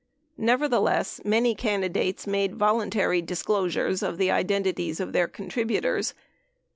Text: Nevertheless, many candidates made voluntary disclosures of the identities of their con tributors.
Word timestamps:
Nevertheless, 0.39 1.21
many 1.23 1.53
candidates 1.53 2.25
made 2.25 2.55
voluntary 2.55 3.21
disclosures 3.21 4.01
of 4.01 4.17
the 4.17 4.31
identities 4.31 4.99
of 4.99 5.13
their 5.13 5.27
con 5.27 5.47
tributors. 5.47 6.15